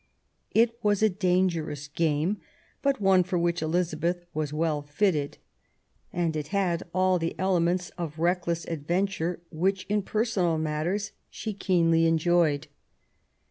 It 0.49 0.79
was 0.81 1.03
a 1.03 1.09
dangerous 1.09 1.87
game, 1.87 2.37
but 2.81 2.99
one 2.99 3.21
for 3.23 3.37
which 3.37 3.61
Elizabeth 3.61 4.25
was 4.33 4.51
well 4.51 4.81
fitted; 4.81 5.37
and 6.11 6.35
it 6.35 6.47
had 6.47 6.81
all 6.91 7.19
the 7.19 7.35
elements 7.37 7.91
* 7.95 7.97
of 7.99 8.17
reckless 8.17 8.65
adventure 8.65 9.41
which, 9.51 9.85
in 9.89 10.01
personal 10.01 10.57
matters, 10.57 11.11
she 11.29 11.53
keenly 11.53 12.07
enjoyed. 12.07 12.65